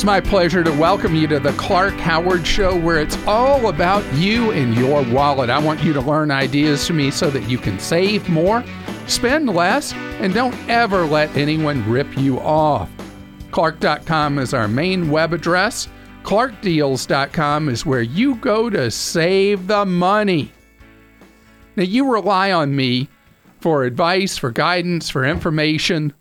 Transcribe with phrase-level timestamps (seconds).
[0.00, 4.02] It's my pleasure to welcome you to the Clark Howard Show, where it's all about
[4.14, 5.50] you and your wallet.
[5.50, 8.64] I want you to learn ideas from me so that you can save more,
[9.06, 12.90] spend less, and don't ever let anyone rip you off.
[13.50, 15.86] Clark.com is our main web address.
[16.22, 20.50] ClarkDeals.com is where you go to save the money.
[21.76, 23.10] Now, you rely on me
[23.60, 26.14] for advice, for guidance, for information,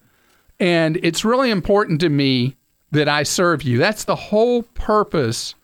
[0.60, 2.58] and it's really important to me
[2.92, 3.78] that I serve you.
[3.78, 5.56] That's the whole purpose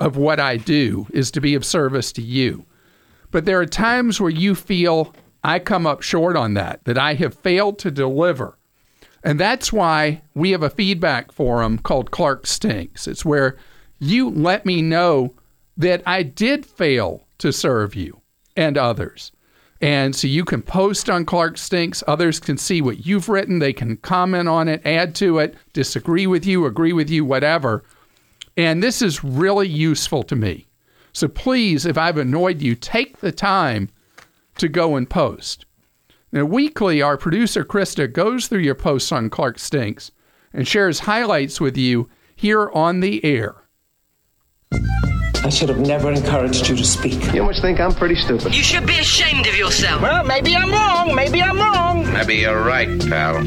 [0.00, 2.64] of what I do is to be of service to you.
[3.30, 7.14] But there are times where you feel I come up short on that, that I
[7.14, 8.56] have failed to deliver.
[9.22, 13.06] And that's why we have a feedback forum called Clark Stinks.
[13.06, 13.56] It's where
[13.98, 15.34] you let me know
[15.76, 18.20] that I did fail to serve you
[18.56, 19.32] and others.
[19.80, 22.02] And so you can post on Clark Stinks.
[22.06, 23.58] Others can see what you've written.
[23.58, 27.84] They can comment on it, add to it, disagree with you, agree with you, whatever.
[28.56, 30.66] And this is really useful to me.
[31.12, 33.88] So please, if I've annoyed you, take the time
[34.58, 35.66] to go and post.
[36.32, 40.10] Now, weekly, our producer Krista goes through your posts on Clark Stinks
[40.52, 43.54] and shares highlights with you here on the air.
[45.44, 47.34] I should have never encouraged you to speak.
[47.34, 48.54] You must think I'm pretty stupid.
[48.56, 50.00] You should be ashamed of yourself.
[50.00, 51.14] Well, maybe I'm wrong.
[51.14, 52.10] Maybe I'm wrong.
[52.14, 53.44] Maybe you're right, pal.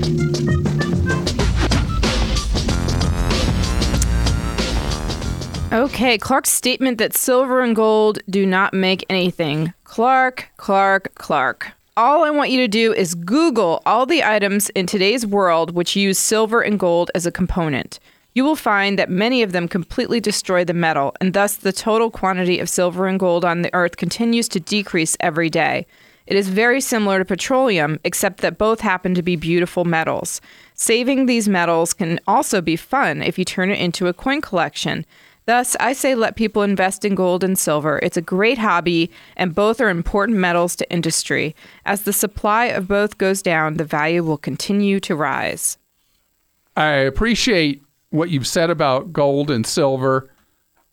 [5.73, 9.73] Okay, Clark's statement that silver and gold do not make anything.
[9.83, 11.71] Clark, Clark, Clark.
[11.97, 15.95] All I want you to do is Google all the items in today's world which
[15.95, 17.99] use silver and gold as a component
[18.37, 22.11] you will find that many of them completely destroy the metal, and thus the total
[22.11, 25.87] quantity of silver and gold on the earth continues to decrease every day.
[26.27, 30.39] It is very similar to petroleum, except that both happen to be beautiful metals.
[30.75, 35.03] Saving these metals can also be fun if you turn it into a coin collection.
[35.47, 37.99] Thus, I say let people invest in gold and silver.
[38.03, 41.55] It's a great hobby, and both are important metals to industry.
[41.87, 45.79] As the supply of both goes down, the value will continue to rise.
[46.75, 50.29] I appreciate what you've said about gold and silver,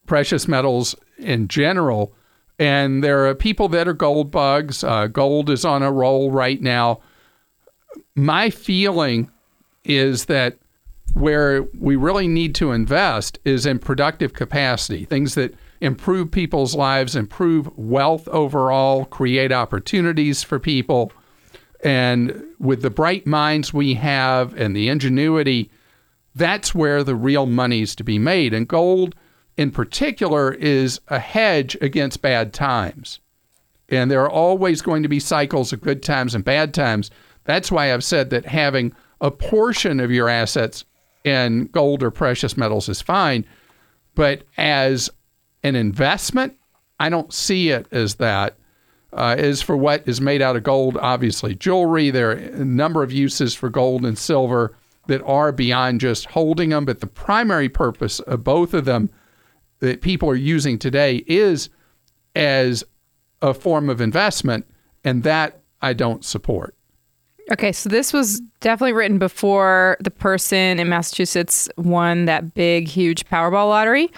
[0.07, 2.15] precious metals in general.
[2.59, 4.85] And there are people that are gold bugs.
[4.85, 7.01] Uh, gold is on a roll right now.
[8.15, 9.31] My feeling
[9.85, 10.59] is that
[11.15, 17.15] where we really need to invest is in productive capacity, things that improve people's lives,
[17.15, 21.13] improve wealth overall, create opportunities for people.
[21.85, 25.71] And with the bright minds we have and the ingenuity
[26.35, 28.53] that's where the real money's to be made.
[28.53, 29.15] And gold,
[29.57, 33.21] in particular, is a hedge against bad times.
[33.89, 37.11] And there are always going to be cycles of good times and bad times.
[37.45, 40.85] That's why I've said that having a portion of your assets
[41.23, 43.45] in gold or precious metals is fine.
[44.15, 45.11] But as
[45.63, 46.57] an investment,
[46.99, 48.57] I don't see it as that.
[49.13, 53.03] Uh, as for what is made out of gold, obviously jewelry, there are a number
[53.03, 54.75] of uses for gold and silver
[55.07, 59.11] that are beyond just holding them, but the primary purpose of both of them
[59.81, 61.69] that people are using today is
[62.35, 62.85] as
[63.43, 64.67] a form of investment,
[65.05, 66.75] and that I don't support.
[67.53, 73.27] Okay, so this was definitely written before the person in Massachusetts won that big, huge
[73.27, 74.11] Powerball lottery.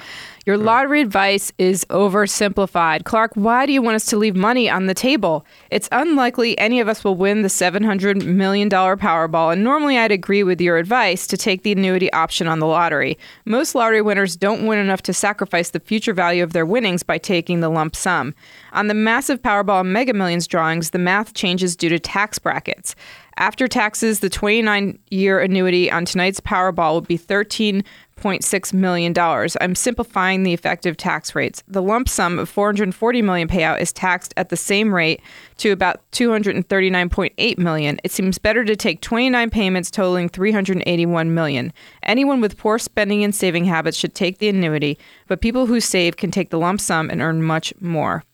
[0.46, 3.02] Your lottery advice is oversimplified.
[3.02, 5.44] Clark, why do you want us to leave money on the table?
[5.72, 10.44] It's unlikely any of us will win the $700 million Powerball, and normally I'd agree
[10.44, 13.18] with your advice to take the annuity option on the lottery.
[13.44, 17.18] Most lottery winners don't win enough to sacrifice the future value of their winnings by
[17.18, 18.32] taking the lump sum.
[18.72, 22.94] On the massive Powerball and Mega Millions drawings, the math changes due to tax brackets.
[23.38, 27.84] After taxes, the 29 year annuity on tonight's Powerball would be 13
[28.16, 29.14] $0.6 million.
[29.60, 31.62] I'm simplifying the effective tax rates.
[31.68, 35.20] The lump sum of 440 million payout is taxed at the same rate
[35.58, 38.00] to about 239.8 million.
[38.02, 41.72] It seems better to take 29 payments totaling 381 million.
[42.02, 46.16] Anyone with poor spending and saving habits should take the annuity, but people who save
[46.16, 48.24] can take the lump sum and earn much more.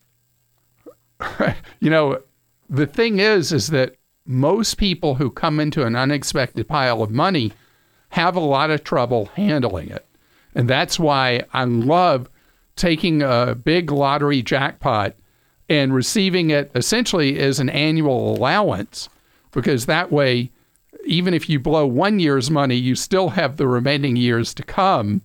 [1.80, 2.20] you know,
[2.70, 7.52] the thing is is that most people who come into an unexpected pile of money
[8.12, 10.06] have a lot of trouble handling it.
[10.54, 12.28] And that's why I love
[12.76, 15.14] taking a big lottery jackpot
[15.70, 19.08] and receiving it essentially as an annual allowance,
[19.50, 20.50] because that way,
[21.06, 25.22] even if you blow one year's money, you still have the remaining years to come.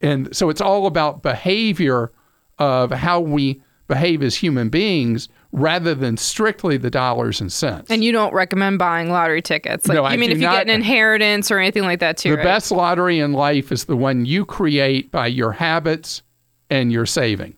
[0.00, 2.12] And so it's all about behavior
[2.60, 7.90] of how we behave as human beings rather than strictly the dollars and cents.
[7.90, 9.88] And you don't recommend buying lottery tickets.
[9.88, 10.52] Like, No, you I mean if you not.
[10.58, 12.30] get an inheritance or anything like that too?
[12.30, 12.44] the right?
[12.44, 16.22] best lottery in life is the one you create by your habits
[16.70, 17.54] and your saving.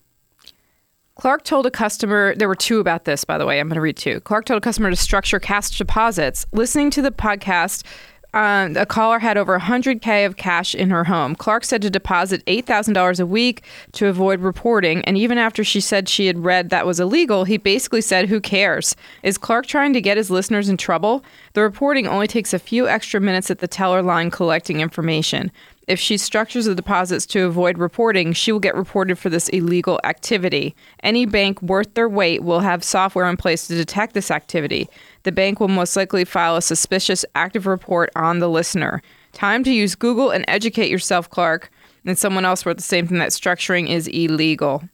[1.16, 3.60] Clark told a customer, there were two about this, by the way.
[3.60, 4.20] I'm going to read two.
[4.20, 6.46] Clark told a customer to structure cash deposits.
[6.52, 7.84] Listening to the podcast,
[8.32, 11.34] uh, a caller had over 100K of cash in her home.
[11.34, 13.62] Clark said to deposit $8,000 a week
[13.92, 15.04] to avoid reporting.
[15.04, 18.40] And even after she said she had read that was illegal, he basically said, Who
[18.40, 18.94] cares?
[19.22, 21.24] Is Clark trying to get his listeners in trouble?
[21.54, 25.50] The reporting only takes a few extra minutes at the teller line collecting information.
[25.90, 29.98] If she structures the deposits to avoid reporting, she will get reported for this illegal
[30.04, 30.76] activity.
[31.02, 34.88] Any bank worth their weight will have software in place to detect this activity.
[35.24, 39.02] The bank will most likely file a suspicious active report on the listener.
[39.32, 41.72] Time to use Google and educate yourself, Clark.
[42.04, 44.84] And someone else wrote the same thing that structuring is illegal.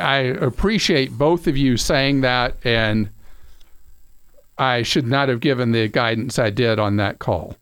[0.00, 3.08] I appreciate both of you saying that, and
[4.58, 7.56] I should not have given the guidance I did on that call.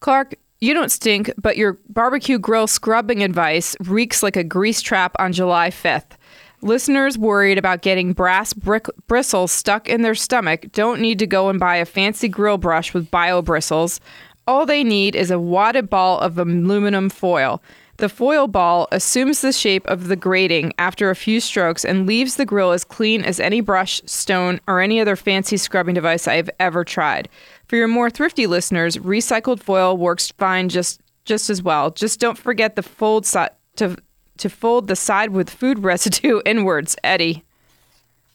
[0.00, 5.16] Clark, you don't stink, but your barbecue grill scrubbing advice reeks like a grease trap
[5.18, 6.12] on July 5th.
[6.60, 11.48] Listeners worried about getting brass brick bristles stuck in their stomach don't need to go
[11.48, 13.98] and buy a fancy grill brush with bio bristles.
[14.46, 17.60] All they need is a wadded ball of aluminum foil.
[17.96, 22.36] The foil ball assumes the shape of the grating after a few strokes and leaves
[22.36, 26.36] the grill as clean as any brush, stone, or any other fancy scrubbing device I
[26.36, 27.28] have ever tried.
[27.72, 31.90] For your more thrifty listeners, recycled foil works fine just just as well.
[31.90, 33.46] Just don't forget the fold si-
[33.76, 33.96] to
[34.36, 37.44] to fold the side with food residue inwards, Eddie.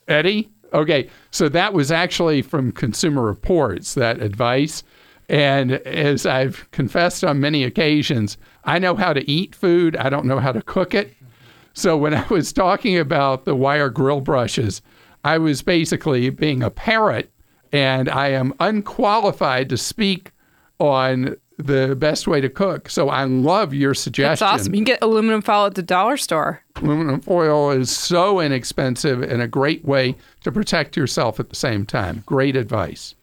[0.07, 0.49] Eddie?
[0.73, 4.81] Okay, so that was actually from Consumer Reports, that advice.
[5.29, 10.25] And as I've confessed on many occasions, I know how to eat food, I don't
[10.25, 11.13] know how to cook it.
[11.73, 14.81] So when I was talking about the wire grill brushes,
[15.23, 17.31] I was basically being a parrot,
[17.71, 20.31] and I am unqualified to speak
[20.79, 22.89] on the best way to cook.
[22.89, 24.29] So I love your suggestion.
[24.29, 24.75] That's awesome.
[24.75, 26.61] You can get aluminum foil at the dollar store.
[26.75, 31.85] aluminum foil is so inexpensive and a great way to protect yourself at the same
[31.85, 32.23] time.
[32.25, 33.15] Great advice.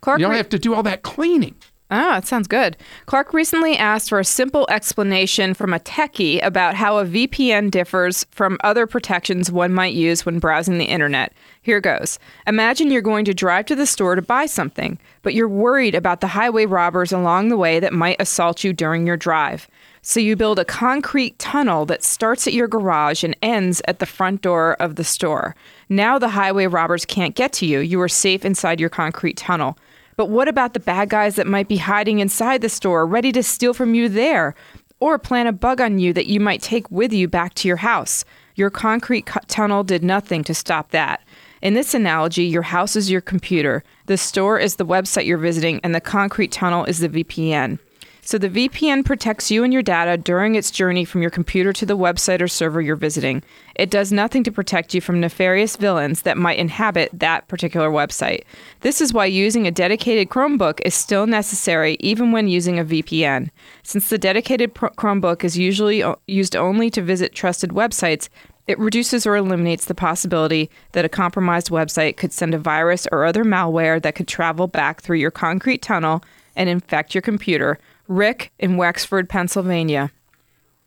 [0.00, 1.54] Clark You don't have to do all that cleaning.
[1.90, 2.76] Ah, oh, that sounds good.
[3.06, 8.26] Clark recently asked for a simple explanation from a techie about how a VPN differs
[8.30, 11.32] from other protections one might use when browsing the internet.
[11.62, 12.18] Here goes.
[12.46, 16.20] Imagine you're going to drive to the store to buy something, but you're worried about
[16.20, 19.66] the highway robbers along the way that might assault you during your drive.
[20.02, 24.06] So you build a concrete tunnel that starts at your garage and ends at the
[24.06, 25.56] front door of the store.
[25.88, 27.80] Now the highway robbers can't get to you.
[27.80, 29.78] You are safe inside your concrete tunnel.
[30.18, 33.40] But what about the bad guys that might be hiding inside the store, ready to
[33.40, 34.56] steal from you there?
[34.98, 37.76] Or plant a bug on you that you might take with you back to your
[37.76, 38.24] house?
[38.56, 41.22] Your concrete cu- tunnel did nothing to stop that.
[41.62, 45.78] In this analogy, your house is your computer, the store is the website you're visiting,
[45.84, 47.78] and the concrete tunnel is the VPN.
[48.28, 51.86] So the VPN protects you and your data during its journey from your computer to
[51.86, 53.42] the website or server you're visiting.
[53.74, 58.42] It does nothing to protect you from nefarious villains that might inhabit that particular website.
[58.80, 63.48] This is why using a dedicated Chromebook is still necessary even when using a VPN.
[63.82, 68.28] Since the dedicated Chromebook is usually o- used only to visit trusted websites,
[68.66, 73.24] it reduces or eliminates the possibility that a compromised website could send a virus or
[73.24, 76.22] other malware that could travel back through your concrete tunnel
[76.54, 77.78] and infect your computer.
[78.08, 80.10] Rick in Wexford, Pennsylvania.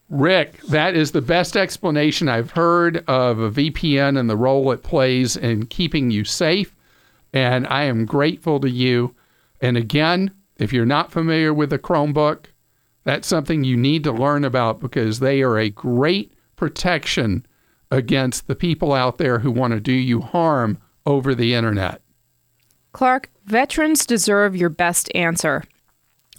[0.10, 4.84] Rick, that is the best explanation I've heard of a VPN and the role it
[4.84, 6.76] plays in keeping you safe.
[7.32, 9.16] And I am grateful to you.
[9.62, 12.48] And again, if you're not familiar with the Chromebook,
[13.06, 17.46] that's something you need to learn about because they are a great protection
[17.90, 22.02] against the people out there who want to do you harm over the internet.
[22.92, 25.64] Clark, veterans deserve your best answer.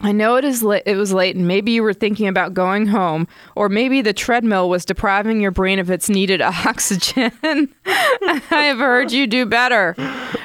[0.00, 2.86] I know it is la- it was late and maybe you were thinking about going
[2.86, 7.30] home or maybe the treadmill was depriving your brain of its needed oxygen.
[7.84, 9.94] I have heard you do better.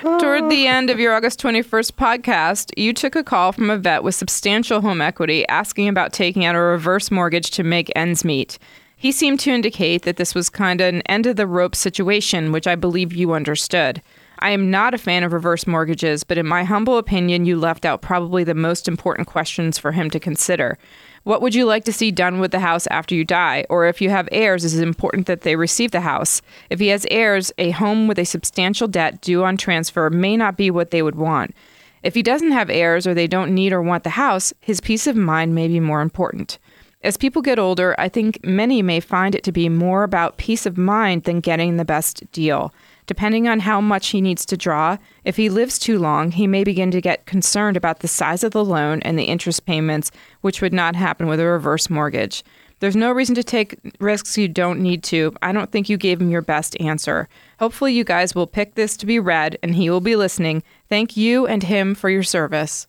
[0.01, 4.03] Toward the end of your August 21st podcast, you took a call from a vet
[4.03, 8.59] with substantial home equity asking about taking out a reverse mortgage to make ends meet.
[8.95, 12.51] He seemed to indicate that this was kind of an end of the rope situation,
[12.51, 14.01] which I believe you understood.
[14.39, 17.85] I am not a fan of reverse mortgages, but in my humble opinion, you left
[17.85, 20.77] out probably the most important questions for him to consider.
[21.23, 23.65] What would you like to see done with the house after you die?
[23.69, 26.41] Or if you have heirs, is it important that they receive the house?
[26.69, 30.55] If he has heirs, a home with a substantial debt due on transfer may not
[30.55, 31.55] be what they would want.
[32.03, 35.07] If he doesn't have heirs or they don't need or want the house, his peace
[35.07, 36.59] of mind may be more important.
[37.03, 40.65] As people get older, I think many may find it to be more about peace
[40.65, 42.73] of mind than getting the best deal.
[43.07, 46.65] Depending on how much he needs to draw, if he lives too long, he may
[46.65, 50.11] begin to get concerned about the size of the loan and the interest payments,
[50.41, 52.43] which would not happen with a reverse mortgage.
[52.79, 55.33] There's no reason to take risks you don't need to.
[55.41, 57.27] I don't think you gave him your best answer.
[57.59, 60.61] Hopefully, you guys will pick this to be read and he will be listening.
[60.89, 62.87] Thank you and him for your service.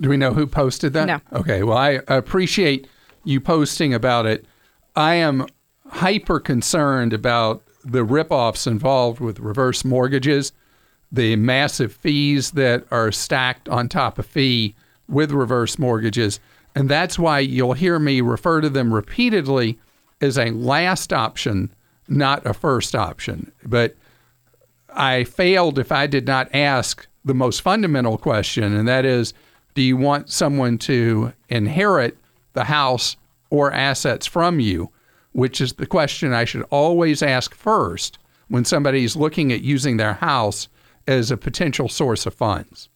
[0.00, 1.06] Do we know who posted that?
[1.06, 1.20] No.
[1.32, 1.62] Okay.
[1.64, 2.86] Well, I appreciate
[3.24, 4.46] you posting about it.
[4.94, 5.46] I am
[5.88, 10.52] hyper concerned about the ripoffs involved with reverse mortgages,
[11.10, 14.74] the massive fees that are stacked on top of fee
[15.08, 16.40] with reverse mortgages.
[16.74, 19.78] And that's why you'll hear me refer to them repeatedly
[20.20, 21.72] as a last option,
[22.08, 23.52] not a first option.
[23.64, 23.96] But
[24.90, 29.34] I failed if I did not ask the most fundamental question, and that is
[29.74, 32.18] do you want someone to inherit
[32.52, 33.16] the house
[33.50, 34.90] or assets from you?
[35.38, 38.18] Which is the question I should always ask first
[38.48, 40.66] when somebody's looking at using their house
[41.06, 42.88] as a potential source of funds.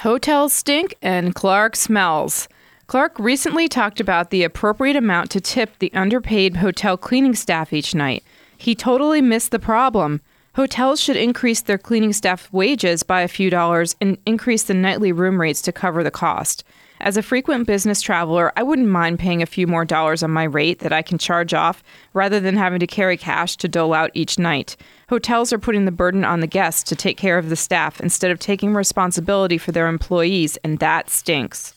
[0.00, 2.46] Hotels stink and Clark smells.
[2.88, 7.94] Clark recently talked about the appropriate amount to tip the underpaid hotel cleaning staff each
[7.94, 8.22] night.
[8.58, 10.20] He totally missed the problem.
[10.56, 15.10] Hotels should increase their cleaning staff wages by a few dollars and increase the nightly
[15.10, 16.64] room rates to cover the cost.
[17.02, 20.44] As a frequent business traveler, I wouldn't mind paying a few more dollars on my
[20.44, 21.82] rate that I can charge off
[22.14, 24.76] rather than having to carry cash to dole out each night.
[25.08, 28.30] Hotels are putting the burden on the guests to take care of the staff instead
[28.30, 31.74] of taking responsibility for their employees, and that stinks.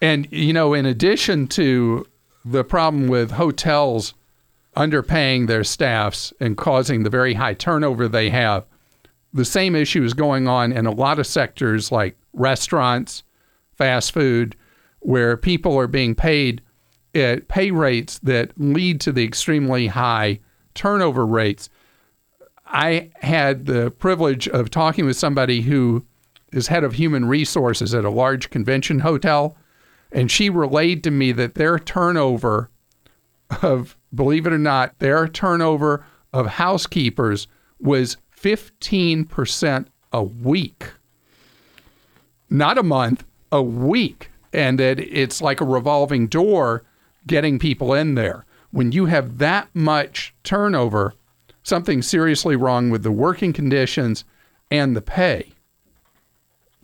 [0.00, 2.06] And, you know, in addition to
[2.46, 4.14] the problem with hotels
[4.78, 8.64] underpaying their staffs and causing the very high turnover they have,
[9.34, 13.24] the same issue is going on in a lot of sectors like restaurants,
[13.78, 14.56] fast food,
[15.00, 16.60] where people are being paid
[17.14, 20.40] at pay rates that lead to the extremely high
[20.74, 21.70] turnover rates.
[22.66, 26.04] I had the privilege of talking with somebody who
[26.52, 29.56] is head of human resources at a large convention hotel
[30.12, 32.70] and she relayed to me that their turnover
[33.62, 37.46] of, believe it or not, their turnover of housekeepers
[37.78, 40.92] was 15% a week.
[42.50, 44.30] Not a month, a week.
[44.52, 46.84] And that it's like a revolving door
[47.26, 48.46] getting people in there.
[48.70, 51.14] When you have that much turnover,
[51.62, 54.24] something seriously wrong with the working conditions
[54.70, 55.52] and the pay.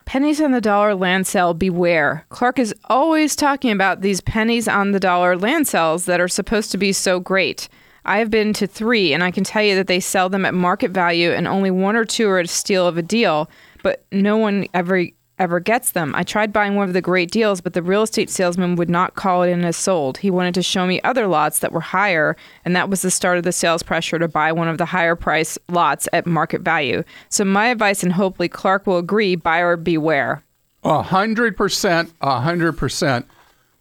[0.04, 2.26] Pennies on the dollar land sale, beware.
[2.28, 6.70] Clark is always talking about these pennies on the dollar land sales that are supposed
[6.72, 7.68] to be so great.
[8.04, 10.52] I have been to three, and I can tell you that they sell them at
[10.52, 13.48] market value, and only one or two are a steal of a deal,
[13.82, 15.06] but no one ever
[15.38, 16.14] ever gets them.
[16.14, 19.14] I tried buying one of the great deals, but the real estate salesman would not
[19.14, 20.18] call it in as sold.
[20.18, 23.38] He wanted to show me other lots that were higher, and that was the start
[23.38, 27.02] of the sales pressure to buy one of the higher price lots at market value.
[27.28, 30.44] So my advice, and hopefully Clark will agree, buyer beware.
[30.84, 33.26] A hundred percent, a hundred percent.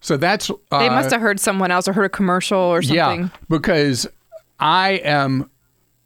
[0.00, 2.96] So that's uh, They must have heard someone else or heard a commercial or something.
[3.22, 4.06] yeah, because
[4.58, 5.50] I am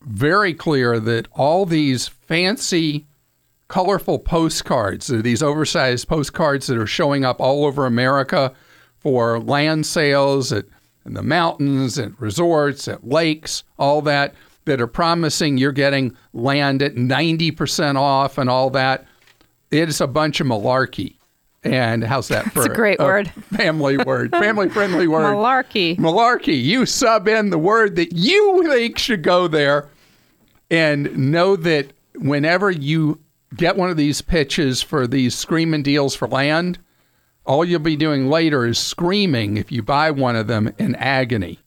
[0.02, 3.07] very clear that all these fancy,
[3.68, 8.52] colorful postcards, they're these oversized postcards that are showing up all over America
[8.98, 10.64] for land sales at
[11.08, 14.34] in the mountains, at resorts, at lakes, all that,
[14.66, 19.06] that are promising you're getting land at 90% off and all that.
[19.70, 21.16] It's a bunch of malarkey.
[21.64, 23.28] And how's that for a great word.
[23.56, 25.34] Family word, family friendly word.
[25.34, 25.96] Malarkey.
[25.96, 26.62] Malarkey.
[26.62, 29.88] You sub in the word that you think should go there
[30.70, 33.18] and know that whenever you
[33.55, 36.78] get one of these pitches for these screaming deals for land,
[37.45, 41.59] all you'll be doing later is screaming if you buy one of them in agony.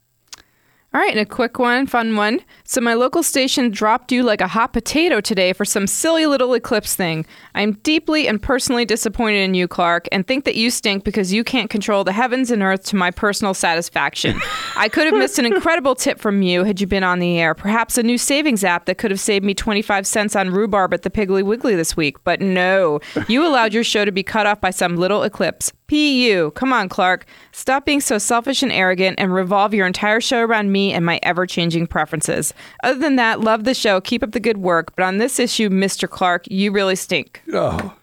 [0.94, 2.42] All right, and a quick one, fun one.
[2.72, 6.54] So, my local station dropped you like a hot potato today for some silly little
[6.54, 7.26] eclipse thing.
[7.54, 11.44] I'm deeply and personally disappointed in you, Clark, and think that you stink because you
[11.44, 14.40] can't control the heavens and earth to my personal satisfaction.
[14.78, 17.54] I could have missed an incredible tip from you had you been on the air.
[17.54, 21.02] Perhaps a new savings app that could have saved me 25 cents on rhubarb at
[21.02, 22.24] the Piggly Wiggly this week.
[22.24, 25.74] But no, you allowed your show to be cut off by some little eclipse.
[25.92, 26.52] PU.
[26.56, 27.26] Come on, Clark.
[27.52, 31.20] Stop being so selfish and arrogant and revolve your entire show around me and my
[31.22, 32.54] ever changing preferences.
[32.84, 34.02] Other than that, love the show.
[34.02, 34.96] Keep up the good work.
[34.96, 36.10] But on this issue, Mr.
[36.10, 37.42] Clark, you really stink.
[37.54, 37.96] Oh.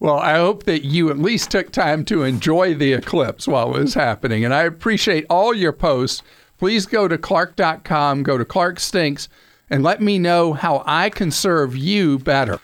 [0.00, 3.80] Well, I hope that you at least took time to enjoy the eclipse while it
[3.80, 4.44] was happening.
[4.44, 6.22] And I appreciate all your posts.
[6.58, 9.28] Please go to clark.com, go to Clark Stinks,
[9.68, 12.60] and let me know how I can serve you better.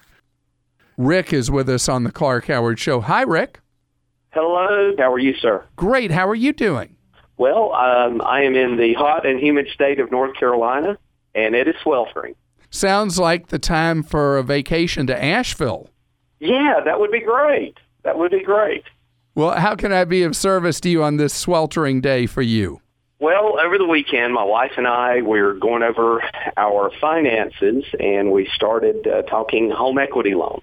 [0.96, 3.00] Rick is with us on the Clark Howard Show.
[3.00, 3.60] Hi, Rick.
[4.32, 4.92] Hello.
[4.98, 5.64] How are you, sir?
[5.76, 6.10] Great.
[6.10, 6.96] How are you doing?
[7.38, 10.98] Well, um, I am in the hot and humid state of North Carolina.
[11.34, 12.34] and it is sweltering.
[12.70, 15.88] Sounds like the time for a vacation to Asheville.
[16.40, 17.78] Yeah, that would be great.
[18.02, 18.84] That would be great.
[19.34, 22.80] Well, how can I be of service to you on this sweltering day for you?
[23.20, 26.22] Well, over the weekend, my wife and I we were going over
[26.56, 30.60] our finances, and we started uh, talking home equity loan.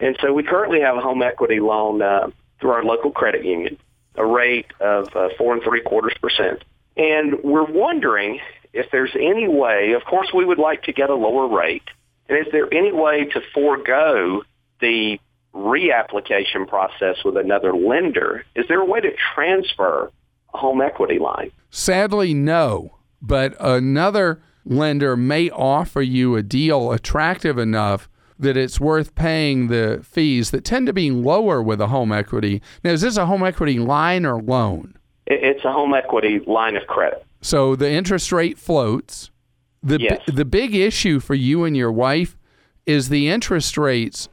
[0.00, 2.30] And so we currently have a home equity loan uh,
[2.60, 3.78] through our local credit union,
[4.18, 6.64] a rate of uh, four and three quarters percent.
[6.96, 8.40] And we're wondering
[8.72, 9.92] if there's any way.
[9.92, 11.88] Of course, we would like to get a lower rate.
[12.28, 14.42] And is there any way to forego
[14.80, 15.18] the
[15.54, 18.44] reapplication process with another lender?
[18.54, 20.10] Is there a way to transfer
[20.52, 21.50] a home equity line?
[21.70, 22.96] Sadly, no.
[23.22, 30.00] But another lender may offer you a deal attractive enough that it's worth paying the
[30.02, 32.62] fees that tend to be lower with a home equity.
[32.84, 34.94] Now, is this a home equity line or loan?
[35.26, 37.24] It's a home equity line of credit.
[37.40, 39.30] So the interest rate floats.
[39.82, 40.20] The Yes.
[40.26, 42.36] the big issue for you and your wife
[42.86, 44.28] is the interest rates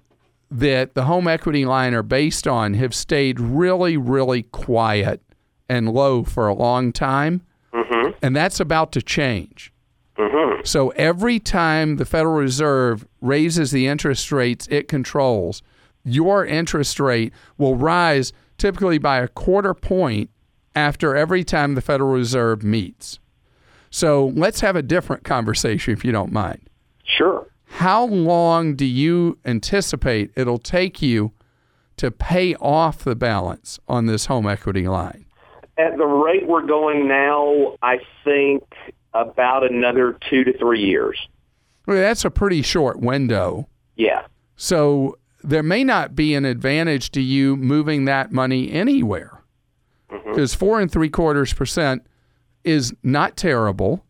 [0.49, 5.21] that the home equity line are based on have stayed really really quiet
[5.69, 7.41] and low for a long time.
[7.73, 8.11] Mm-hmm.
[8.23, 9.71] And that's about to change.
[10.17, 10.61] Mm-hmm.
[10.63, 15.61] So every time the Federal Reserve raises the interest rates it controls,
[16.03, 20.29] your interest rate will rise typically by a quarter point
[20.75, 23.19] after every time the Federal Reserve meets.
[23.89, 26.69] So let's have a different conversation if you don't mind.
[27.03, 27.47] Sure.
[27.65, 31.33] How long do you anticipate it'll take you
[31.97, 35.25] to pay off the balance on this home equity line?
[35.77, 38.63] At the rate we're going now, I think
[39.15, 41.17] about another two to three years.
[41.87, 43.67] Well, that's a pretty short window.
[43.95, 44.25] Yeah.
[44.55, 49.43] So there may not be an advantage to you moving that money anywhere
[50.11, 50.29] mm-hmm.
[50.29, 52.05] because four and three quarters percent
[52.63, 54.03] is not terrible.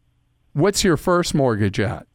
[0.53, 2.07] What's your first mortgage at?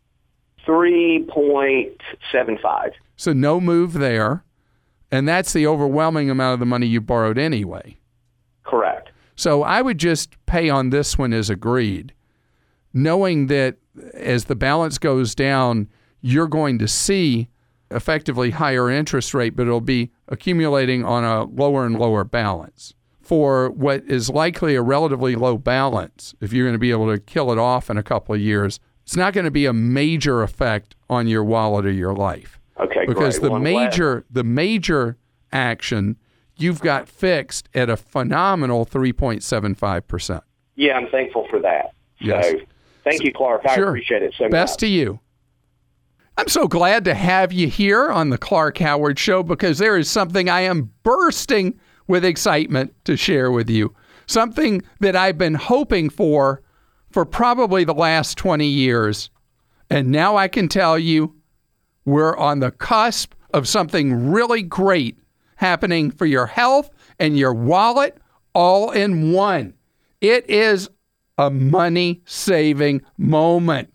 [0.66, 2.92] 3.75.
[3.16, 4.44] So no move there.
[5.11, 7.99] And that's the overwhelming amount of the money you borrowed anyway.
[8.65, 9.10] Correct.
[9.34, 12.12] So I would just pay on this one as agreed,
[12.93, 13.76] knowing that
[14.15, 15.89] as the balance goes down,
[16.21, 17.49] you're going to see
[17.91, 22.95] effectively higher interest rate, but it'll be accumulating on a lower and lower balance.
[23.21, 27.19] For what is likely a relatively low balance, if you're going to be able to
[27.19, 30.43] kill it off in a couple of years, it's not going to be a major
[30.43, 33.49] effect on your wallet or your life Okay, because great.
[33.49, 35.17] the I'm major the major
[35.53, 36.17] action
[36.57, 40.43] you've got fixed at a phenomenal 3.75%.
[40.76, 41.93] Yeah, I'm thankful for that.
[42.21, 42.50] Yes.
[42.50, 42.59] So
[43.04, 43.63] thank you, Clark.
[43.67, 43.89] I Sure.
[43.89, 44.80] appreciate it so Best much.
[44.80, 45.21] to you.
[46.36, 50.08] I'm so glad to have you here on the Clark Howard Show because there is
[50.10, 53.95] something I am bursting with excitement to share with you.
[54.26, 56.63] Something that I've been hoping for
[57.10, 59.28] for probably the last 20 years.
[59.91, 61.34] And now I can tell you
[62.04, 65.19] we're on the cusp of something really great
[65.56, 68.17] happening for your health and your wallet
[68.54, 69.75] all in one.
[70.21, 70.89] It is
[71.38, 73.93] a money saving moment.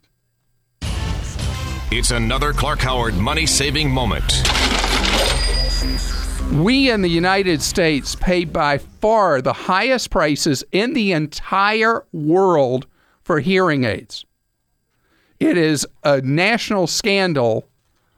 [1.90, 4.42] It's another Clark Howard money saving moment.
[6.52, 12.86] We in the United States pay by far the highest prices in the entire world
[13.22, 14.24] for hearing aids.
[15.40, 17.68] It is a national scandal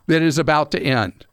[0.06, 1.26] that is about to end.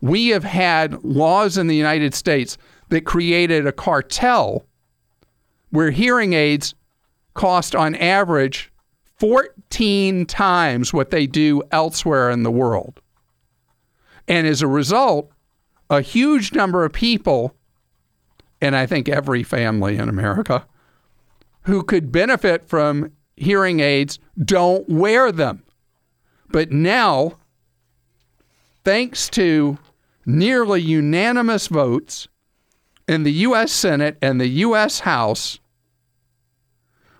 [0.00, 2.56] We have had laws in the United States
[2.90, 4.64] that created a cartel
[5.70, 6.74] where hearing aids
[7.34, 8.72] cost on average
[9.18, 13.00] 14 times what they do elsewhere in the world.
[14.26, 15.30] And as a result,
[15.90, 17.54] a huge number of people,
[18.60, 20.66] and I think every family in America,
[21.62, 25.62] who could benefit from hearing aids don't wear them.
[26.50, 27.38] But now,
[28.84, 29.78] thanks to
[30.24, 32.28] nearly unanimous votes
[33.08, 33.72] in the U.S.
[33.72, 35.00] Senate and the U.S.
[35.00, 35.58] House,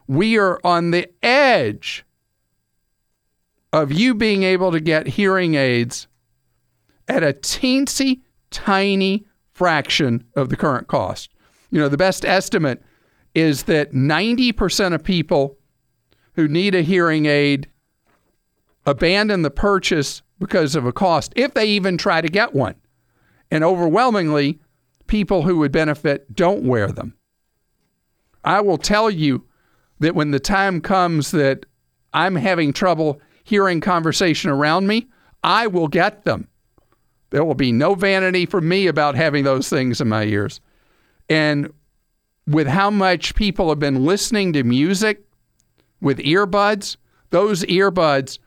[0.07, 2.05] we are on the edge
[3.72, 6.07] of you being able to get hearing aids
[7.09, 8.20] at a teensy
[8.51, 11.31] tiny fraction of the current cost.
[11.70, 12.83] You know, the best estimate
[13.35, 15.59] is that 90% of people
[16.35, 17.68] who need a hearing aid
[18.87, 22.74] abandon the purchase because of a cost, if they even try to get one.
[23.51, 24.61] And overwhelmingly,
[25.08, 27.14] people who would benefit don't wear them.
[28.44, 29.44] I will tell you
[29.98, 31.66] that when the time comes that
[32.14, 35.08] I'm having trouble hearing conversation around me,
[35.42, 36.48] I will get them.
[37.30, 40.60] There will be no vanity for me about having those things in my ears.
[41.28, 41.72] And
[42.46, 45.24] with how much people have been listening to music
[46.00, 46.96] with earbuds,
[47.30, 48.38] those earbuds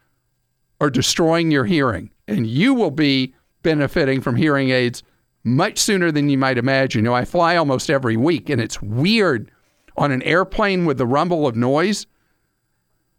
[0.79, 5.03] are destroying your hearing, and you will be benefiting from hearing aids
[5.43, 6.99] much sooner than you might imagine.
[6.99, 9.51] You know, I fly almost every week, and it's weird
[9.97, 12.05] on an airplane with the rumble of noise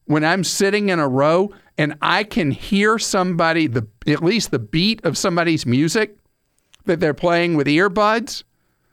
[0.05, 4.59] when I'm sitting in a row and I can hear somebody, the at least the
[4.59, 6.17] beat of somebody's music
[6.85, 8.45] that they're playing with earbuds.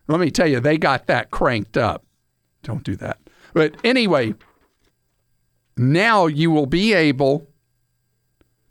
[0.07, 2.05] Let me tell you, they got that cranked up.
[2.63, 3.19] Don't do that.
[3.53, 4.35] But anyway,
[5.77, 7.47] now you will be able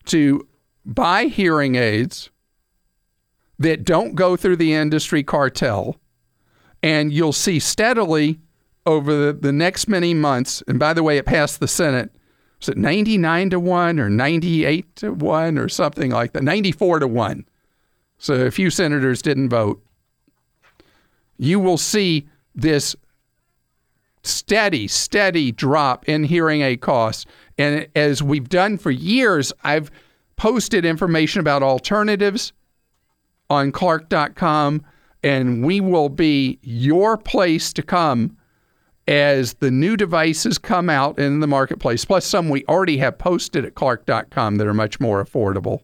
[0.06, 0.46] to
[0.84, 2.30] buy hearing aids
[3.58, 5.96] that don't go through the industry cartel,
[6.82, 8.38] and you'll see steadily
[8.86, 10.62] over the, the next many months.
[10.68, 12.10] And by the way, it passed the Senate.
[12.60, 16.42] Was it 99 to 1 or 98 to 1 or something like that?
[16.42, 17.44] 94 to 1.
[18.18, 19.84] So a few senators didn't vote.
[21.36, 22.96] You will see this
[24.22, 27.26] steady, steady drop in hearing aid costs.
[27.56, 29.90] And as we've done for years, I've
[30.36, 32.52] posted information about alternatives
[33.50, 34.84] on Clark.com,
[35.22, 38.36] and we will be your place to come
[39.06, 43.64] as the new devices come out in the marketplace, plus some we already have posted
[43.64, 45.80] at Clark.com that are much more affordable.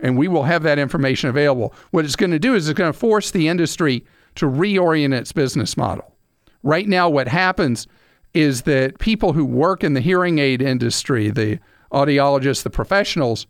[0.00, 1.72] And we will have that information available.
[1.90, 5.32] What it's going to do is it's going to force the industry to reorient its
[5.32, 6.14] business model.
[6.62, 7.86] Right now, what happens
[8.34, 11.58] is that people who work in the hearing aid industry, the
[11.90, 13.46] audiologists, the professionals,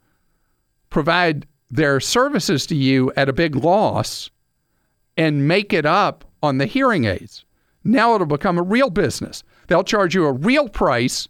[0.90, 4.31] provide their services to you at a big loss
[5.16, 7.44] and make it up on the hearing aids.
[7.83, 9.42] Now it'll become a real business.
[9.68, 11.29] They'll charge you a real price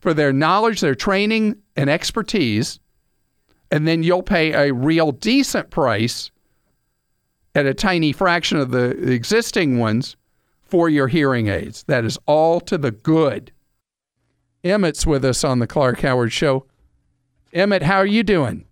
[0.00, 2.78] for their knowledge, their training, and expertise,
[3.70, 6.30] and then you'll pay a real decent price
[7.54, 10.16] at a tiny fraction of the existing ones
[10.62, 11.84] for your hearing aids.
[11.84, 13.52] That is all to the good.
[14.62, 16.66] Emmett's with us on the Clark Howard Show.
[17.52, 18.65] Emmett, how are you doing?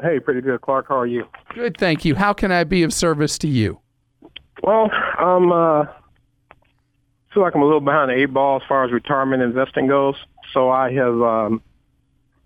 [0.00, 0.86] Hey, pretty good, Clark.
[0.88, 1.24] How are you?
[1.54, 2.14] Good, thank you.
[2.14, 3.80] How can I be of service to you?
[4.62, 5.86] Well, I'm uh,
[7.32, 10.16] feel like I'm a little behind the eight ball as far as retirement investing goes.
[10.52, 11.62] So I have um,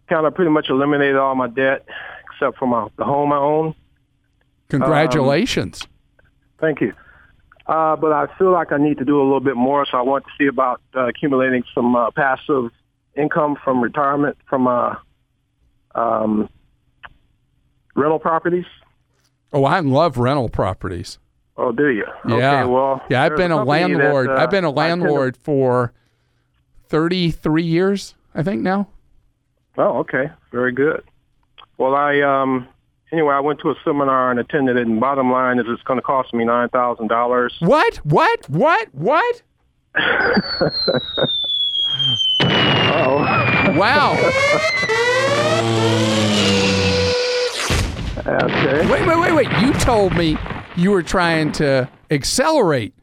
[0.09, 1.87] kind of pretty much eliminated all my debt
[2.33, 3.75] except for my the home I own.
[4.69, 5.83] Congratulations.
[5.83, 5.89] Um,
[6.61, 6.93] thank you.
[7.67, 10.03] Uh, but I feel like I need to do a little bit more, so I
[10.03, 12.71] want to see about uh, accumulating some uh, passive
[13.17, 14.97] income from retirement from uh,
[15.95, 16.49] um,
[18.03, 18.67] rental properties.
[19.53, 21.19] Oh, I love rental properties.
[21.57, 22.07] Oh, do you?
[22.27, 22.63] Yeah.
[22.63, 24.29] Okay, well, yeah, I've been a landlord.
[24.29, 25.93] That, uh, I've been a landlord for
[26.89, 28.89] 33 years, I think now.
[29.79, 30.31] Oh, okay.
[30.51, 31.05] Very good.
[31.79, 32.69] Well, I um
[33.13, 35.99] anyway, I went to a seminar and attended it and bottom line is it's going
[35.99, 37.51] to cost me $9,000.
[37.61, 37.97] What?
[37.99, 38.49] What?
[38.49, 38.89] What?
[38.93, 39.43] What?
[42.41, 43.75] oh.
[43.77, 44.17] Wow.
[48.27, 48.91] okay.
[48.91, 49.49] Wait, wait, wait, wait.
[49.61, 50.37] You told me
[50.77, 52.95] you were trying to accelerate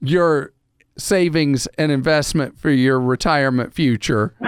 [0.00, 0.52] your
[0.96, 4.34] savings and investment for your retirement future.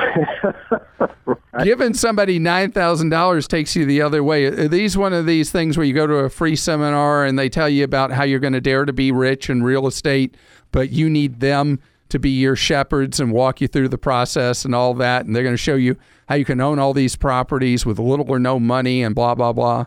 [1.27, 1.65] right.
[1.65, 4.45] Giving somebody $9,000 takes you the other way.
[4.45, 7.49] Are these one of these things where you go to a free seminar and they
[7.49, 10.37] tell you about how you're going to dare to be rich in real estate,
[10.71, 11.81] but you need them
[12.11, 15.25] to be your shepherds and walk you through the process and all that?
[15.25, 15.97] And they're going to show you
[16.29, 19.53] how you can own all these properties with little or no money and blah, blah,
[19.53, 19.87] blah.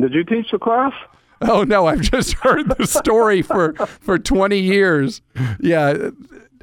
[0.00, 0.92] Did you teach the class?
[1.40, 5.22] Oh no, I've just heard the story for for 20 years.
[5.60, 6.10] Yeah,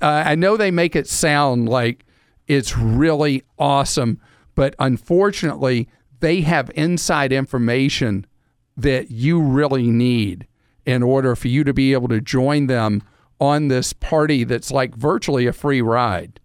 [0.01, 2.05] uh, I know they make it sound like
[2.47, 4.19] it's really awesome,
[4.55, 5.89] but unfortunately,
[6.19, 8.25] they have inside information
[8.75, 10.47] that you really need
[10.85, 13.03] in order for you to be able to join them
[13.39, 16.39] on this party that's like virtually a free ride.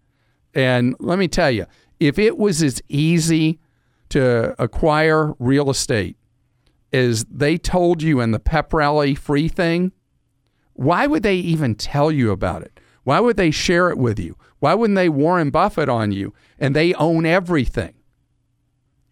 [0.53, 1.67] And let me tell you,
[1.99, 3.59] if it was as easy
[4.11, 6.17] to acquire real estate
[6.95, 9.91] is they told you in the pep rally free thing,
[10.75, 12.79] why would they even tell you about it?
[13.03, 14.37] Why would they share it with you?
[14.61, 16.33] Why wouldn't they Warren Buffett on you?
[16.57, 17.95] And they own everything.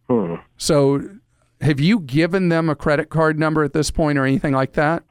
[0.09, 0.37] Hmm.
[0.57, 1.03] So,
[1.61, 5.03] have you given them a credit card number at this point or anything like that?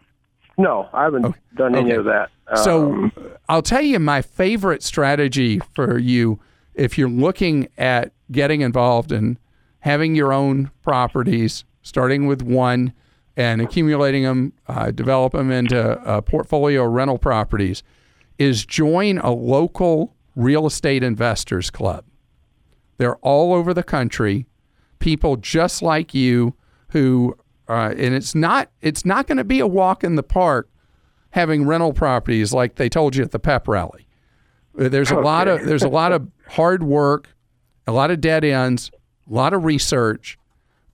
[0.57, 1.39] No, I haven't okay.
[1.55, 1.99] done any okay.
[1.99, 2.29] of that.
[2.55, 3.11] So, um,
[3.49, 6.39] I'll tell you my favorite strategy for you
[6.73, 9.37] if you're looking at getting involved in
[9.79, 12.93] having your own properties starting with one
[13.37, 17.81] and accumulating them, uh, develop them into a portfolio of rental properties,
[18.37, 22.05] is join a local real estate investors club.
[22.97, 24.45] They're all over the country,
[24.99, 26.55] people just like you
[26.89, 27.35] who,
[27.67, 30.69] uh, and it's not it's not going to be a walk in the park
[31.31, 34.07] having rental properties like they told you at the pep rally.
[34.75, 35.23] There's a okay.
[35.23, 37.29] lot of there's a lot of hard work
[37.87, 38.91] a lot of dead ends,
[39.29, 40.37] a lot of research.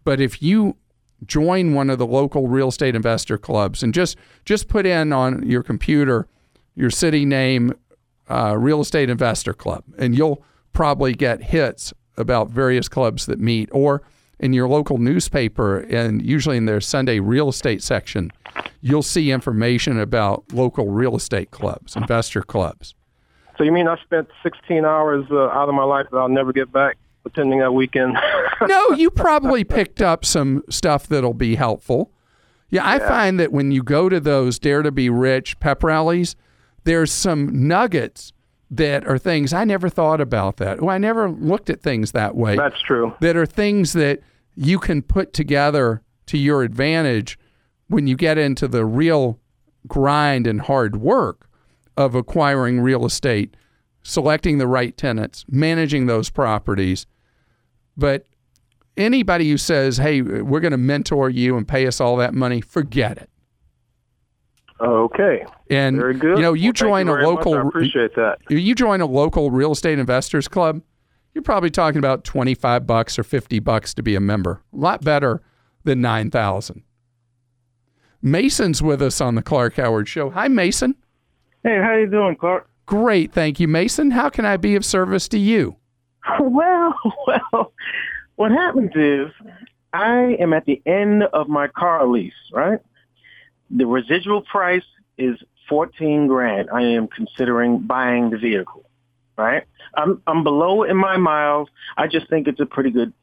[0.08, 0.78] But if you
[1.26, 4.15] join one of the local real estate investor clubs and just
[4.46, 6.30] just put in on your computer
[6.76, 7.74] your city name,
[8.30, 10.41] uh, real estate investor club, and you'll
[10.72, 14.02] probably get hits about various clubs that meet, or
[14.39, 18.32] in your local newspaper, and usually in their Sunday real estate section,
[18.80, 22.96] you'll see information about local real estate clubs, investor clubs.
[23.58, 26.54] So you mean I spent 16 hours uh, out of my life that I'll never
[26.54, 26.96] get back
[27.28, 28.18] attending that weekend?
[28.68, 32.12] no, you probably picked up some stuff that'll be helpful.
[32.70, 33.08] Yeah, I Yeah.
[33.08, 36.36] find that when you go to those Dare to Be Rich pep rallies,
[36.84, 38.34] there's some nuggets
[38.70, 40.82] that are things I never thought about that.
[40.82, 42.58] Oh, I never looked at things that way.
[42.58, 43.13] That's true.
[43.22, 44.20] that are things that
[44.56, 47.40] you can put together to your advantage
[47.88, 49.40] when you get into the real
[49.88, 51.48] grind and hard work
[51.96, 53.56] of acquiring real estate,
[54.04, 57.06] selecting the right tenants, managing those properties.
[57.97, 58.25] But
[58.95, 62.62] anybody who says, hey, we're going to mentor you and pay us all that money,
[62.62, 63.29] forget it.
[64.79, 65.43] Okay.
[65.71, 66.38] And Very good.
[66.38, 67.36] you know, you Well, join you a very much.
[67.45, 68.38] local I appreciate that.
[68.49, 70.81] you join a local real estate investors club,
[71.33, 74.62] you're probably talking about 25 bucks or 50 bucks to be a member.
[74.73, 75.41] A lot better
[75.83, 76.83] than 9,000.
[78.21, 80.29] Mason's with us on the Clark Howard show.
[80.31, 80.95] Hi Mason.
[81.63, 82.69] Hey, how you doing, Clark?
[82.86, 84.12] Great, thank you Mason.
[84.12, 85.75] How can I be of service to you?
[86.40, 86.94] Well,
[87.26, 87.74] well,
[88.36, 89.32] what happens is
[89.94, 92.80] I am at the end of my car lease, right?
[93.70, 94.86] The residual price
[95.18, 95.38] is
[95.70, 96.70] 14 grand.
[96.74, 98.90] I am considering buying the vehicle,
[99.38, 99.63] right?
[99.96, 101.70] I'm I'm below in my miles.
[101.98, 103.13] I just think it's a pretty good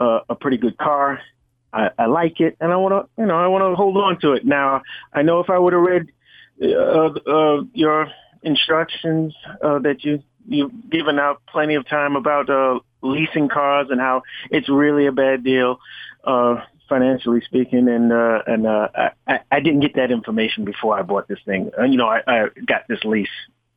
[0.00, 1.20] uh, a pretty good car.
[1.72, 4.18] I, I like it, and I want to, you know, I want to hold on
[4.20, 4.46] to it.
[4.46, 6.06] Now, I know if I would have read
[6.62, 8.08] uh, uh, your
[8.42, 14.00] instructions uh, that you you've given out plenty of time about uh, leasing cars and
[14.00, 15.78] how it's really a bad deal,
[16.24, 16.56] uh,
[16.88, 17.88] financially speaking.
[17.88, 18.88] And uh, and uh,
[19.26, 21.70] I, I didn't get that information before I bought this thing.
[21.78, 23.28] Uh, you know, I, I got this lease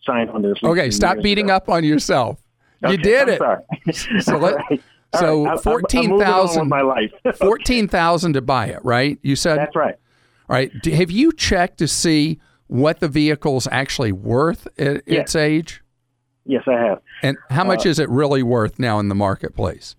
[0.04, 0.62] signed on this.
[0.62, 1.56] lease Okay, stop beating ago.
[1.56, 2.40] up on yourself.
[2.82, 3.96] You Okay, did I'm it.
[4.24, 4.82] So let- right.
[5.16, 5.50] So right.
[5.52, 7.12] I- I'm- I'm moving on 14,000 my life.
[7.38, 9.18] 14,000 to buy it, right?
[9.24, 9.96] You said That's right.
[10.48, 10.72] All right.
[10.86, 15.22] Have you checked to see what the vehicle's actually worth at Yes.
[15.22, 15.82] its age?
[16.50, 17.02] Yes, I have.
[17.22, 19.96] And how much Uh, is it really worth now in the marketplace?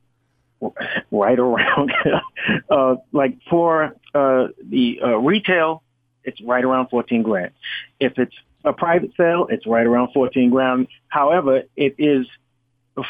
[1.10, 1.90] right around
[2.70, 5.82] uh like for uh the uh retail
[6.22, 7.50] it's right around 14 grand
[7.98, 8.34] if it's
[8.66, 12.26] a private sale it's right around 14 grand however it is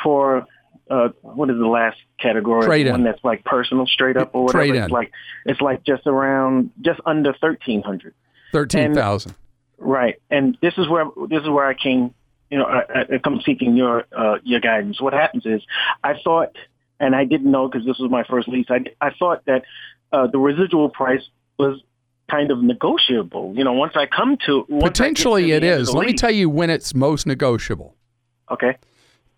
[0.01, 0.47] for
[0.91, 2.93] uh what is the last category Trade-in.
[2.93, 4.85] one that's like personal straight up or whatever Trade-in.
[4.85, 5.11] it's like
[5.45, 8.15] it's like just around just under 1300
[8.53, 9.35] Thirteen thousand.
[9.79, 12.15] Right, and this is where this is where I came.
[12.51, 15.01] You know, I, I come seeking your uh, your guidance.
[15.01, 15.63] What happens is,
[16.03, 16.57] I thought,
[16.99, 18.67] and I didn't know because this was my first lease.
[18.69, 19.63] I I thought that
[20.13, 21.23] uh, the residual price
[21.59, 21.81] was
[22.31, 23.53] kind of negotiable.
[23.57, 25.93] You know, once I come to once I get to Potentially, the it is.
[25.93, 27.97] Let me tell you when it's most negotiable.
[28.51, 28.77] Okay.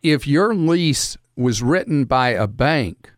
[0.03, 3.13] If your lease was written by a bank,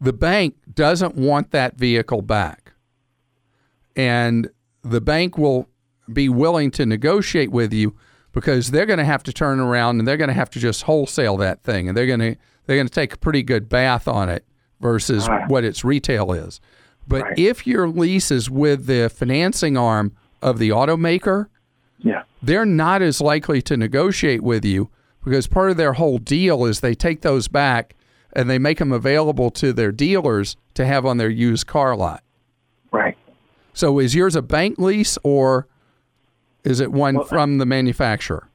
[0.00, 2.72] the bank doesn't want that vehicle back,
[3.96, 4.50] and
[4.82, 5.68] the bank will
[6.12, 7.96] be willing to negotiate with you
[8.34, 10.82] because they're going to have to turn around and they're going to have to just
[10.82, 14.06] wholesale that thing and they're going to they're going to take a pretty good bath
[14.08, 14.44] on it
[14.80, 15.48] versus Right.
[15.48, 16.60] what its retail is.
[17.06, 17.38] But Right.
[17.38, 21.46] if your lease is with the financing arm of the automaker,
[21.98, 22.22] Yeah.
[22.42, 24.88] they're not as likely to negotiate with you
[25.24, 27.94] because part of their whole deal is they take those back
[28.32, 32.22] and they make them available to their dealers to have on their used car lot.
[32.90, 33.16] Right.
[33.74, 35.66] So is yours a bank lease or
[36.64, 38.48] is it one from the manufacturer?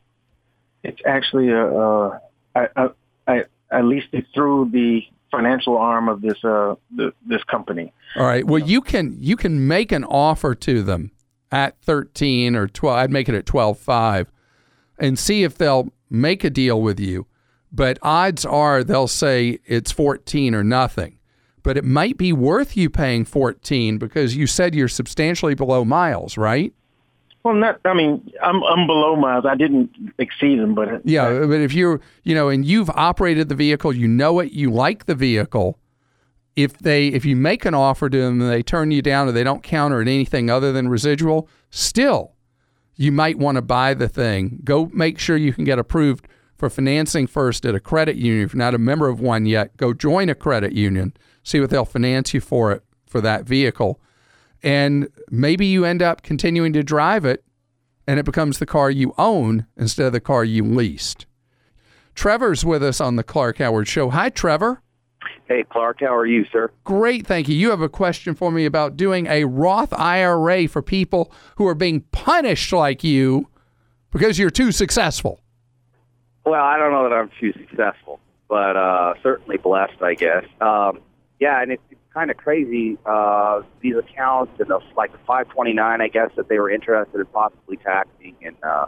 [0.83, 1.65] It's actually a.
[1.65, 2.19] Uh,
[2.55, 2.89] I,
[3.27, 7.93] I I leased it through the financial arm of this uh the, this company.
[8.15, 8.45] All right.
[8.45, 11.11] Well, you can you can make an offer to them
[11.51, 12.97] at 13 or 12.
[12.97, 14.27] I'd make it at 12.5
[14.97, 17.27] and see if they'll make a deal with you.
[17.71, 21.17] But odds are they'll say it's 14 or nothing.
[21.61, 26.37] But it might be worth you paying 14 because you said you're substantially below miles,
[26.37, 26.73] right?
[27.43, 27.79] Well, not.
[27.85, 29.45] I mean, I'm I'm below miles.
[29.45, 33.55] I didn't exceed them, but Yeah, but if you're, you know, and you've operated the
[33.55, 35.79] vehicle, you know it, you like the vehicle.
[36.55, 39.31] If they, if you make an offer to them and they turn you down or
[39.31, 42.33] they don't counter at anything other than residual, still,
[42.97, 44.59] you might want to buy the thing.
[44.65, 48.43] Go make sure you can get approved for financing first at a credit union.
[48.43, 51.13] If you're not a member of one yet, go join a credit union.
[51.43, 54.01] See what they'll finance you for it for that vehicle,
[54.63, 57.43] and maybe you end up continuing to drive it
[58.07, 61.25] and it becomes the car you own instead of the car you leased.
[62.15, 64.09] Trevor's with us on the Clark Howard Show.
[64.09, 64.81] Hi, Trevor.
[65.47, 66.71] Hey, Clark, how are you, sir?
[66.83, 67.55] Great, thank you.
[67.55, 71.75] You have a question for me about doing a Roth IRA for people who are
[71.75, 73.47] being punished like you
[74.11, 75.41] because you're too successful.
[76.45, 80.45] Well, I don't know that I'm too successful, but uh, certainly blessed, I guess.
[80.61, 80.99] Um,
[81.39, 82.97] yeah, and it's, it's kind of crazy.
[83.05, 87.25] Uh, these accounts and the, like the 529, I guess, that they were interested in
[87.27, 88.85] possibly taxing, and uh,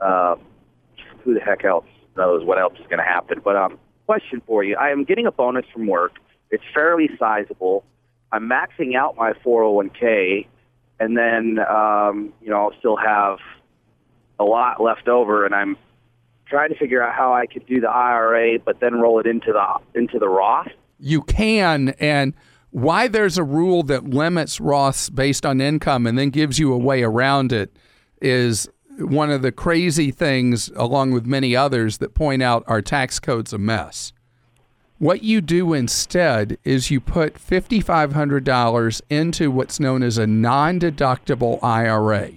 [0.00, 0.36] uh,
[1.22, 3.40] who the heck else knows what else is going to happen.
[3.42, 6.12] But um, question for you: I am getting a bonus from work.
[6.50, 7.84] It's fairly sizable.
[8.32, 10.46] I'm maxing out my 401k,
[11.00, 13.38] and then um, you know I'll still have
[14.38, 15.76] a lot left over, and I'm
[16.46, 19.52] trying to figure out how I could do the IRA, but then roll it into
[19.52, 20.68] the into the Roth.
[20.98, 22.34] You can, and
[22.70, 26.78] why there's a rule that limits Roths based on income and then gives you a
[26.78, 27.76] way around it
[28.20, 33.18] is one of the crazy things, along with many others, that point out our tax
[33.18, 34.12] code's a mess.
[34.98, 41.62] What you do instead is you put $5,500 into what's known as a non deductible
[41.62, 42.30] IRA.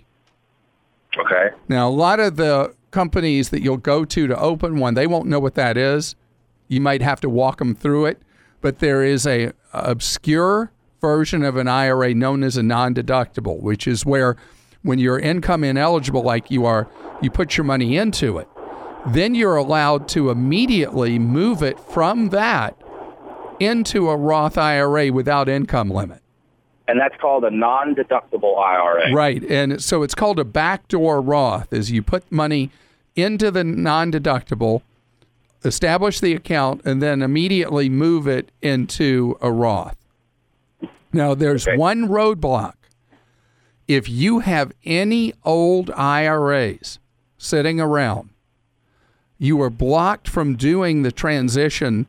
[1.18, 1.50] Okay.
[1.70, 5.28] Now, a lot of the companies that you'll go to to open one, they won't
[5.28, 6.16] know what that is.
[6.68, 8.22] You might have to walk them through it,
[8.62, 14.06] but there is a obscure version of an IRA known as a non-deductible, which is
[14.06, 14.36] where
[14.82, 16.88] when you're income ineligible like you are,
[17.22, 18.48] you put your money into it.
[19.08, 22.76] Then you're allowed to immediately move it from that
[23.60, 26.22] into a Roth IRA without income limit.
[26.88, 29.14] And that's called a non-deductible IRA.
[29.14, 29.44] Right.
[29.44, 32.72] And so it's called a backdoor Roth is you put money
[33.16, 34.82] into the non-deductible,
[35.64, 39.98] establish the account and then immediately move it into a Roth.
[41.12, 41.78] Now there's Okay.
[41.78, 42.74] one roadblock.
[43.88, 47.00] If you have any old IRAs
[47.38, 48.30] sitting around,
[49.38, 52.06] you are blocked from doing the transition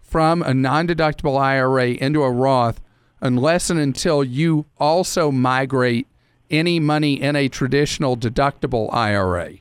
[0.00, 2.80] from a non-deductible IRA into a Roth
[3.20, 6.08] unless and until you also migrate
[6.50, 9.52] any money in a traditional deductible IRA.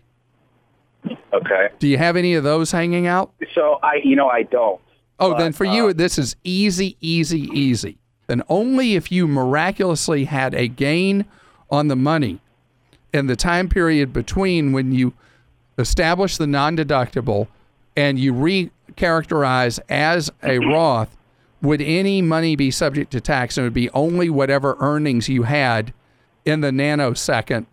[1.33, 1.69] Okay.
[1.79, 3.33] Do you have any of those hanging out?
[3.55, 4.81] So I, you know, I don't.
[5.19, 7.97] Oh, But, then for uh, you, this is easy, easy, easy.
[8.27, 11.25] Then only if you miraculously had a gain
[11.69, 12.39] on the money
[13.13, 15.13] in the time period between when you
[15.77, 17.47] establish the non deductible
[17.95, 21.15] and you recharacterize as a Roth,
[21.61, 23.57] would any money be subject to tax?
[23.57, 25.93] And it would be only whatever earnings you had
[26.45, 27.65] in the nanosecond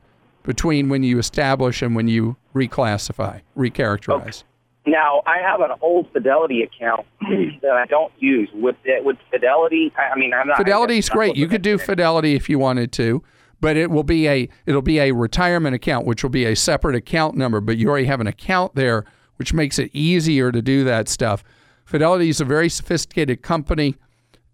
[0.49, 4.45] between when you establish and when you reclassify, recharacterize.
[4.87, 7.07] Now I have an old Fidelity account
[7.61, 8.49] that I don't use.
[8.55, 10.57] With it, with Fidelity, I mean, I'm not.
[10.57, 11.37] Fidelity's great.
[11.37, 11.77] You could do.
[11.77, 13.23] Fidelity if you wanted to,
[13.61, 16.97] but it will be a it'll be a retirement account, which will be a separate
[16.97, 17.61] account number.
[17.61, 19.05] But you already have an account there,
[19.37, 21.45] which makes it easier to do that stuff.
[21.85, 23.97] Fidelity is a very sophisticated company.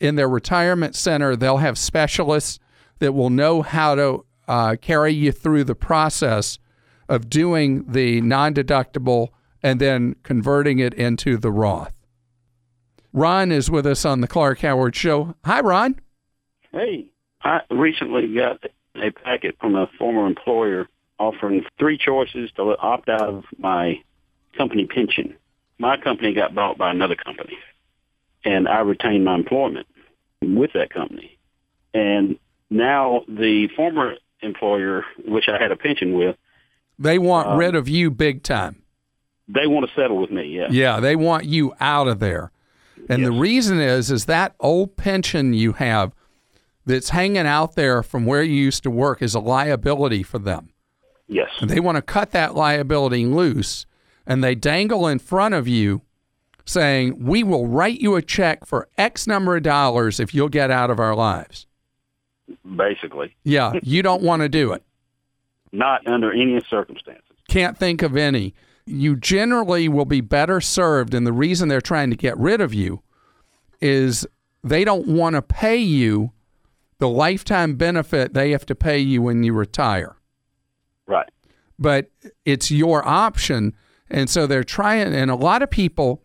[0.00, 2.58] In their retirement center, they'll have specialists
[2.98, 6.58] that will know how to uh, carry you through the process
[7.08, 9.28] of doing the non-deductible
[9.62, 11.96] and then converting it into the Roth.
[13.12, 15.34] Ron is with us on the Clark Howard Show.
[15.44, 16.00] Hi, Ron.
[16.72, 17.06] Hey,
[17.42, 18.64] I recently got
[18.96, 24.02] a packet from a former employer offering three choices to opt out of my
[24.56, 25.36] company pension.
[25.78, 27.56] My company got bought by another company,
[28.44, 29.86] and I retained my employment
[30.42, 31.38] with that company.
[31.92, 32.38] And
[32.70, 36.36] now the former employer, which I had a pension with,
[36.98, 38.76] They want Um, rid of you big time.
[39.48, 40.44] they want to settle with me.
[40.44, 40.68] Yeah.
[40.70, 42.50] Yeah, they want you out of there.
[43.10, 46.12] And the reason is is that old pension you have
[46.86, 50.70] that's hanging out there from where you used to work is a liability for them.
[51.28, 51.50] Yes.
[51.60, 53.84] And they want to cut that liability loose
[54.26, 56.00] and they dangle in front of you
[56.64, 60.70] saying, "We will write you a check for X number of dollars if you'll get
[60.70, 61.66] out of our lives."
[62.76, 64.82] Basically, Yeah, you don't want to do it.
[65.72, 67.24] not under any circumstances.
[67.48, 68.54] can't think of any.
[68.86, 72.74] You generally will be better served, and the reason they're trying to get rid of
[72.74, 73.02] you
[73.80, 74.26] is
[74.62, 76.32] they don't want to pay you
[76.98, 80.16] the lifetime benefit they have to pay you when you retire.
[81.06, 81.28] Right.
[81.78, 82.10] But
[82.44, 83.74] it's your option.
[84.08, 86.22] And so they're trying, and a lot of people,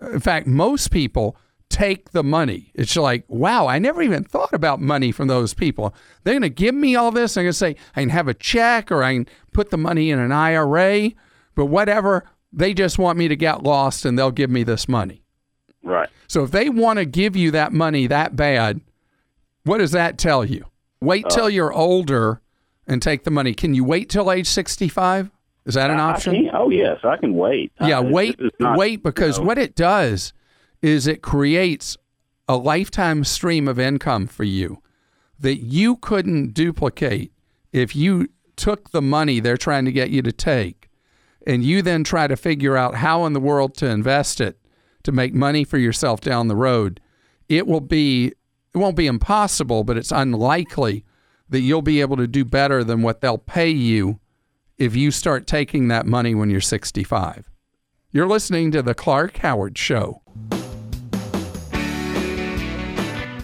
[0.00, 1.36] in fact, most people
[1.68, 2.70] take the money.
[2.74, 5.94] It's like, wow, I never even thought about money from those people.
[6.24, 7.34] They're going to give me all this.
[7.34, 10.10] They're going to say, I can have a check or I can put the money
[10.10, 11.10] in an IRA,
[11.54, 12.24] but whatever.
[12.52, 15.22] They just want me to get lost and they'll give me this money.
[15.82, 16.08] Right.
[16.26, 18.80] So if they want to give you that money that bad,
[19.64, 20.64] what does that tell you?
[21.00, 22.40] Wait till you're older
[22.86, 23.52] and take the money.
[23.52, 25.30] Can you wait till age 65?
[25.66, 26.34] Is that an I- I option?
[26.34, 27.72] can- oh yes, I can wait.
[27.80, 30.32] Yeah, Uh, wait, wait, because you know, what it does
[30.82, 31.96] is it creates
[32.48, 34.82] a lifetime stream of income for you
[35.38, 37.32] that you couldn't duplicate
[37.72, 40.88] if you took the money they're trying to get you to take
[41.46, 44.58] and you then try to figure out how in the world to invest it
[45.04, 47.00] to make money for yourself down the road.
[47.48, 48.32] It will be
[48.74, 51.04] it won't be impossible, but it's unlikely
[51.48, 54.18] that you'll be able to do better than what they'll pay you
[54.76, 57.48] if you start taking that money when you're 65.
[58.10, 60.20] You're listening to The Clark Howard Show.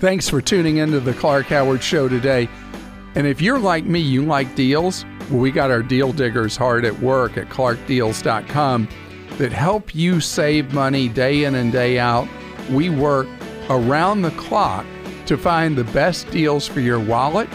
[0.02, 2.48] Thanks for tuning into The Clark Howard Show today.
[3.14, 6.84] And if you're like me, you like deals, well, we got our deal diggers hard
[6.84, 8.88] at work at clarkdeals.com
[9.38, 12.26] that help you save money day in and day out.
[12.68, 13.28] We work
[13.70, 14.84] around the clock
[15.26, 17.48] to find the best deals for your wallet,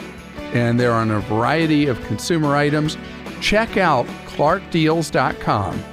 [0.54, 2.98] and they're on a variety of consumer items.
[3.42, 5.84] Check out clarkdeals.com